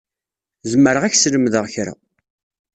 [0.71, 1.93] Zemreɣ ad ak-slemdeɣ kra.